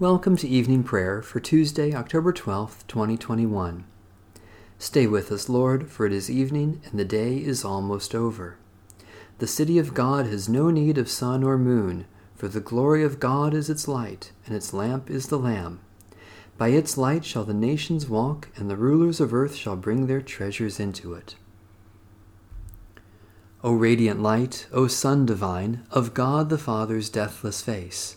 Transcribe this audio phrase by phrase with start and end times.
[0.00, 3.84] Welcome to evening prayer for Tuesday, October 12th, 2021.
[4.78, 8.58] Stay with us, Lord, for it is evening and the day is almost over.
[9.40, 13.18] The city of God has no need of sun or moon, for the glory of
[13.18, 15.80] God is its light, and its lamp is the Lamb.
[16.56, 20.22] By its light shall the nations walk, and the rulers of earth shall bring their
[20.22, 21.34] treasures into it.
[23.64, 28.16] O radiant light, O Sun divine, of God the Father's deathless face,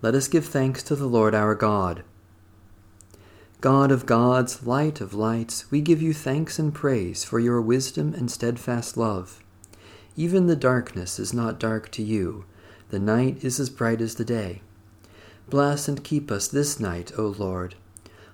[0.00, 2.04] Let us give thanks to the Lord our God.
[3.60, 8.14] God of gods, light of lights, we give you thanks and praise for your wisdom
[8.14, 9.42] and steadfast love.
[10.16, 12.44] Even the darkness is not dark to you,
[12.90, 14.62] the night is as bright as the day.
[15.48, 17.74] Bless and keep us this night, O Lord.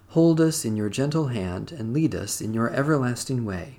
[0.08, 3.78] Hold us in your gentle hand and lead us in your everlasting way.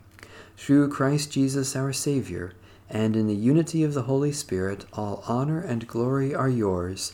[0.57, 2.53] Through Christ Jesus our Savior,
[2.89, 7.13] and in the unity of the Holy Spirit, all honor and glory are yours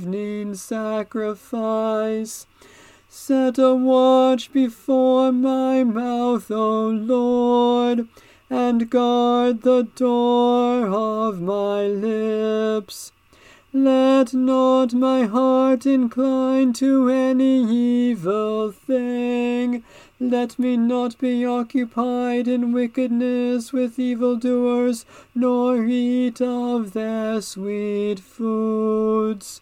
[0.59, 2.47] sacrifice.
[3.09, 8.07] Set a watch before my mouth, O Lord,
[8.49, 13.11] and guard the door of my lips.
[13.73, 19.83] Let not my heart incline to any evil thing.
[20.19, 29.61] Let me not be occupied in wickedness with evildoers, nor eat of their sweet foods.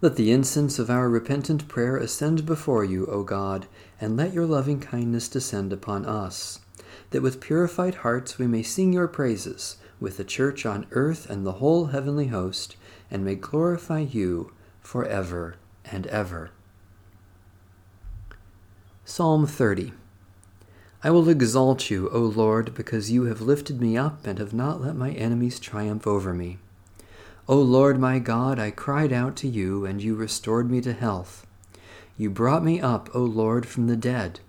[0.00, 3.66] Let the incense of our repentant prayer ascend before you, O God,
[4.00, 6.60] and let your loving kindness descend upon us,
[7.10, 11.44] that with purified hearts we may sing your praises with the church on earth and
[11.44, 12.76] the whole heavenly host,
[13.10, 16.50] and may glorify you for ever and ever.
[19.04, 19.92] Psalm 30
[21.02, 24.80] I will exalt you, O Lord, because you have lifted me up and have not
[24.80, 26.58] let my enemies triumph over me.
[27.48, 31.46] O Lord my God, I cried out to you, and you restored me to health.
[32.18, 34.40] You brought me up, O Lord, from the dead.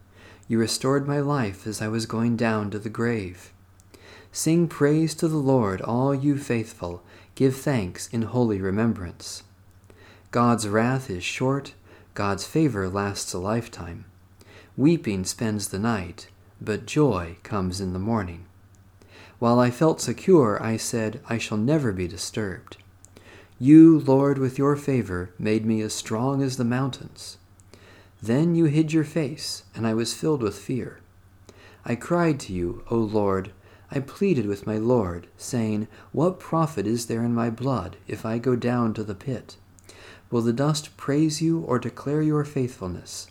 [0.50, 3.54] You restored my life as I was going down to the grave.
[4.32, 7.02] Sing praise to the Lord, all you faithful.
[7.36, 9.44] Give thanks in holy remembrance.
[10.32, 11.74] God's wrath is short,
[12.14, 14.04] God's favor lasts a lifetime.
[14.76, 16.28] Weeping spends the night
[16.62, 18.46] but joy comes in the morning.
[19.40, 22.78] While I felt secure, I said, I shall never be disturbed.
[23.62, 27.38] You, Lord, with your favor, made me as strong as the mountains.
[28.22, 31.02] Then you hid your face, and I was filled with fear.
[31.84, 33.52] I cried to you, O Lord.
[33.92, 38.38] I pleaded with my Lord, saying, What profit is there in my blood if I
[38.38, 39.58] go down to the pit?
[40.32, 43.30] Will the dust praise you or declare your faithfulness?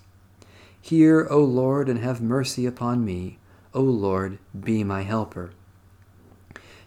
[0.79, 3.39] Hear, O Lord, and have mercy upon me.
[3.73, 5.53] O Lord, be my helper.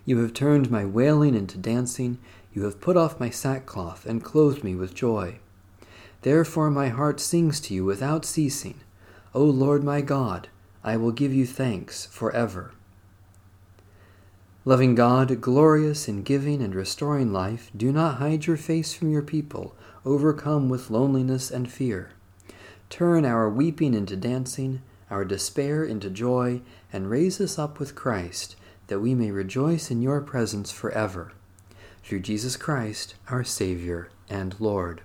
[0.05, 2.17] You have turned my wailing into dancing.
[2.53, 5.39] You have put off my sackcloth and clothed me with joy.
[6.21, 8.81] Therefore my heart sings to you without ceasing.
[9.33, 10.49] O Lord my God,
[10.83, 12.71] I will give you thanks forever.
[14.65, 19.23] Loving God, glorious in giving and restoring life, do not hide your face from your
[19.23, 19.75] people,
[20.05, 22.11] overcome with loneliness and fear.
[22.89, 26.61] Turn our weeping into dancing, our despair into joy,
[26.93, 28.55] and raise us up with Christ,
[28.87, 31.31] that we may rejoice in your presence forever.
[32.03, 35.01] Through Jesus Christ, our Savior and Lord.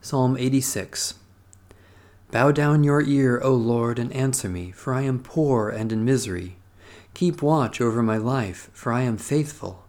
[0.00, 1.14] Psalm 86
[2.30, 6.04] Bow down your ear, O Lord, and answer me, for I am poor and in
[6.04, 6.56] misery.
[7.14, 9.84] Keep watch over my life, for I am faithful.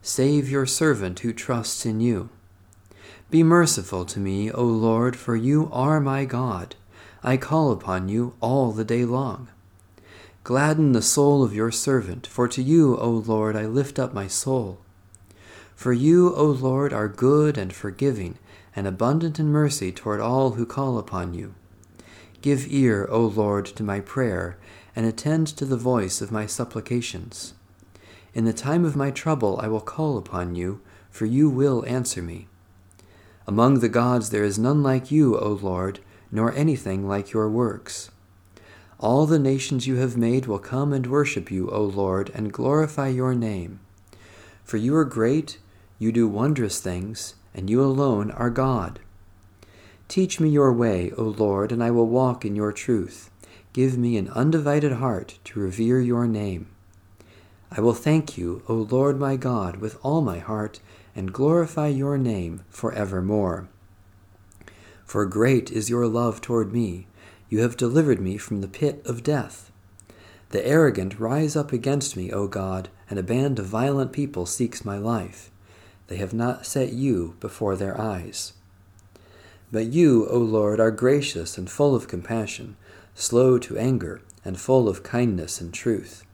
[0.00, 2.30] Save your servant who trusts in you.
[3.28, 6.76] Be merciful to me, O Lord, for you are my God.
[7.22, 9.48] I call upon you all the day long.
[10.42, 14.26] Gladden the soul of your servant, for to you, O Lord, I lift up my
[14.26, 14.78] soul.
[15.74, 18.38] For you, O Lord, are good and forgiving,
[18.74, 21.54] and abundant in mercy toward all who call upon you.
[22.40, 24.56] Give ear, O Lord, to my prayer,
[24.96, 27.52] and attend to the voice of my supplications.
[28.32, 32.22] In the time of my trouble I will call upon you, for you will answer
[32.22, 32.48] me.
[33.46, 36.00] Among the gods there is none like you, O Lord,
[36.32, 38.09] nor anything like your works.
[39.00, 43.08] All the nations you have made will come and worship you, O Lord, and glorify
[43.08, 43.80] your name.
[44.62, 45.58] For you are great,
[45.98, 49.00] you do wondrous things, and you alone are God.
[50.08, 53.30] Teach me your way, O Lord, and I will walk in your truth.
[53.72, 56.66] Give me an undivided heart to revere your name.
[57.72, 60.80] I will thank you, O Lord my God, with all my heart,
[61.16, 63.66] and glorify your name for evermore.
[65.06, 67.06] For great is your love toward me.
[67.50, 69.72] You have delivered me from the pit of death.
[70.50, 74.84] The arrogant rise up against me, O God, and a band of violent people seeks
[74.84, 75.50] my life.
[76.06, 78.52] They have not set you before their eyes.
[79.72, 82.76] But you, O Lord, are gracious and full of compassion,
[83.14, 86.24] slow to anger, and full of kindness and truth.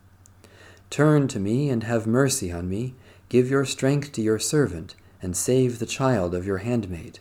[0.91, 2.95] Turn to me and have mercy on me.
[3.29, 7.19] Give your strength to your servant, and save the child of your handmaid.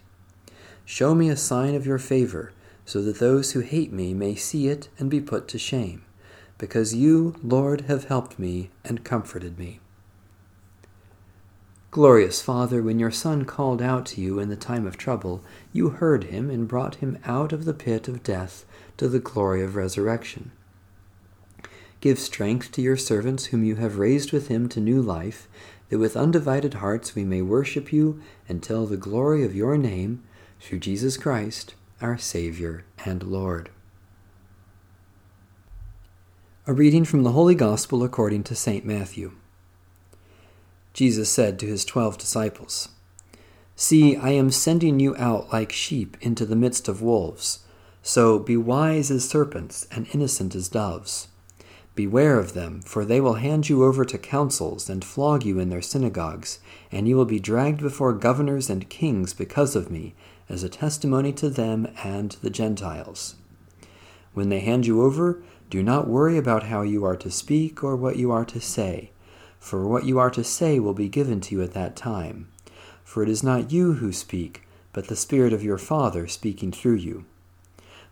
[0.86, 2.52] Show me a sign of your favor,
[2.86, 6.06] so that those who hate me may see it and be put to shame,
[6.58, 9.80] because you, Lord, have helped me and comforted me.
[11.92, 15.42] Glorious Father, when your Son called out to you in the time of trouble,
[15.72, 18.66] you heard him and brought him out of the pit of death
[18.98, 20.52] to the glory of resurrection.
[22.02, 25.48] Give strength to your servants whom you have raised with him to new life,
[25.90, 30.22] that with undivided hearts we may worship you and tell the glory of your name
[30.60, 33.70] through Jesus Christ, our Savior and Lord.
[36.68, 38.86] A reading from the Holy Gospel according to St.
[38.86, 39.32] Matthew.
[40.94, 42.90] Jesus said to his twelve disciples,
[43.78, 47.60] See, I am sending you out like sheep into the midst of wolves.
[48.02, 51.30] So be wise as serpents and innocent as doves.
[51.96, 55.70] Beware of them, for they will hand you over to councils and flog you in
[55.70, 56.60] their synagogues,
[56.92, 60.14] and you will be dragged before governors and kings because of me,
[60.50, 63.36] as a testimony to them and the Gentiles.
[64.34, 67.96] When they hand you over, do not worry about how you are to speak or
[67.96, 69.12] what you are to say
[69.66, 72.48] for what you are to say will be given to you at that time.
[73.04, 74.62] For it is not you who speak,
[74.94, 77.26] but the Spirit of your Father speaking through you.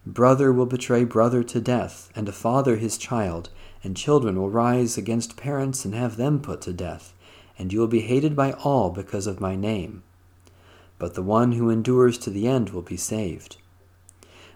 [0.04, 3.52] Brother will betray brother to death, and a father his child,
[3.84, 7.14] and children will rise against parents and have them put to death,
[7.60, 10.02] and you will be hated by all because of my name.
[11.04, 13.58] But the one who endures to the end will be saved.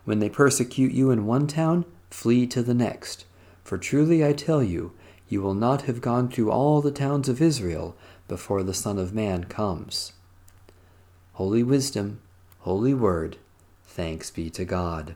[0.06, 3.26] When they persecute you in one town, flee to the next.
[3.66, 4.94] For truly I tell you,
[5.28, 7.98] you will not have gone through all the towns of Israel
[8.30, 10.14] before the Son of Man comes.
[11.34, 12.22] Holy Wisdom,
[12.60, 13.36] Holy Word,
[13.84, 15.16] thanks be to God.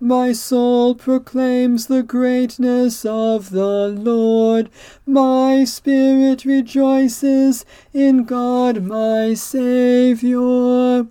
[0.00, 4.70] My soul proclaims the greatness of the Lord.
[5.04, 11.08] My spirit rejoices in God my Saviour.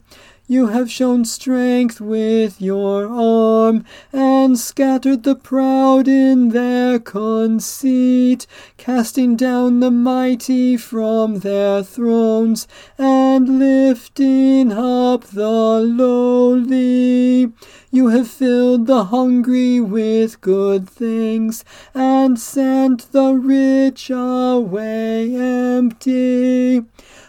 [0.49, 9.35] You have shown strength with your arm, and scattered the proud in their conceit, casting
[9.35, 12.65] down the mighty from their thrones,
[12.97, 17.51] and lifting up the lowly.
[17.89, 21.63] You have filled the hungry with good things,
[21.93, 26.83] and sent the rich away empty.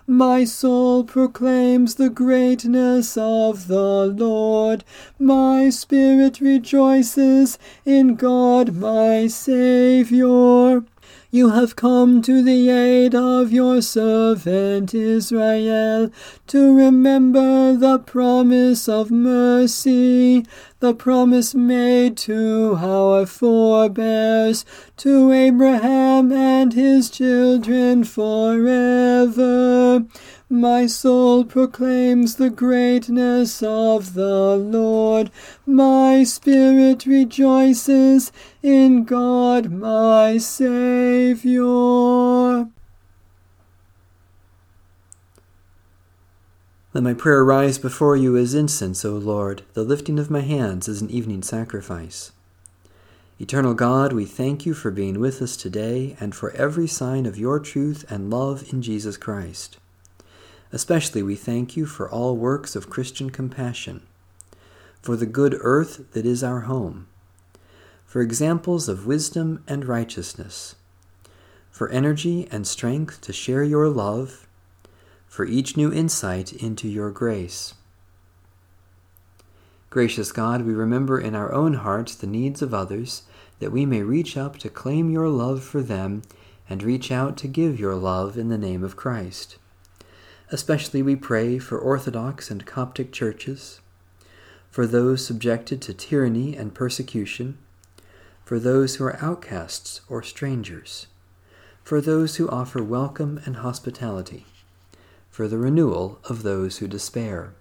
[0.08, 4.82] My soul proclaims the greatness of the Lord.
[5.16, 10.84] My spirit rejoices in God my Saviour.
[11.30, 16.10] You have come to the aid of your servant Israel,
[16.46, 20.46] to remember the promise of mercy,
[20.80, 24.64] the promise made to our forebears,
[24.96, 30.04] to Abraham and his children forever.
[30.48, 35.30] My soul proclaims the greatness of the Lord.
[35.66, 38.32] My spirit rejoices
[38.62, 41.58] in God my Saviour.
[46.98, 50.88] Let my prayer rise before you as incense, O Lord, the lifting of my hands
[50.88, 52.32] as an evening sacrifice.
[53.38, 57.38] Eternal God, we thank you for being with us today and for every sign of
[57.38, 59.78] your truth and love in Jesus Christ.
[60.72, 64.02] Especially we thank you for all works of Christian compassion,
[65.00, 67.06] for the good earth that is our home,
[68.04, 70.74] for examples of wisdom and righteousness,
[71.70, 74.47] for energy and strength to share your love,
[75.28, 77.74] for each new insight into your grace.
[79.90, 83.22] Gracious God, we remember in our own hearts the needs of others,
[83.58, 86.22] that we may reach up to claim your love for them
[86.68, 89.56] and reach out to give your love in the name of Christ.
[90.50, 93.80] Especially we pray for Orthodox and Coptic churches,
[94.70, 97.58] for those subjected to tyranny and persecution,
[98.44, 101.06] for those who are outcasts or strangers,
[101.82, 104.44] for those who offer welcome and hospitality,
[105.38, 107.52] for the renewal of those who despair.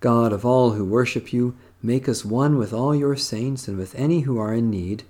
[0.00, 3.94] God of all who worship you, make us one with all your saints and with
[3.94, 5.02] any who are in need.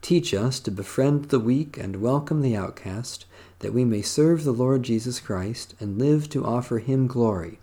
[0.00, 3.26] Teach us to befriend the weak and welcome the outcast
[3.58, 7.58] that we may serve the Lord Jesus Christ and live to offer him glory.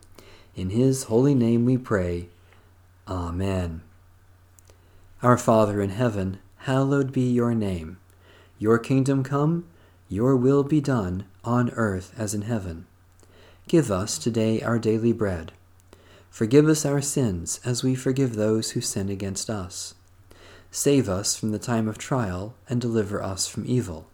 [0.55, 2.29] In his holy name we pray.
[3.07, 3.81] Amen.
[5.23, 7.97] Our Father in heaven, hallowed be your name.
[8.59, 9.65] Your kingdom come,
[10.11, 12.85] your will be done, on earth as in heaven.
[13.69, 15.53] Give us today our daily bread.
[16.29, 19.93] Forgive us our sins as we forgive those who sin against us.
[20.69, 24.07] Save us from the time of trial and deliver us from evil.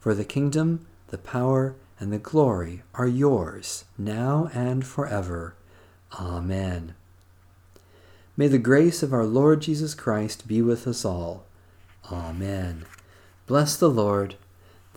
[0.00, 5.54] For the kingdom, the power, and the glory are yours, now and forever.
[6.18, 6.96] Amen.
[8.36, 11.44] May the grace of our Lord Jesus Christ be with us all.
[12.10, 12.86] Amen.
[13.46, 14.34] Bless the Lord.